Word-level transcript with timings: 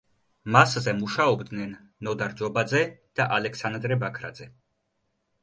მასზე 0.53 0.93
მუშაობდნენ 1.01 1.75
ნოდარ 2.07 2.33
ჯობაძე 2.41 2.83
და 3.21 3.29
ალექსანდრე 3.37 4.01
ბაქრაძე. 4.07 4.51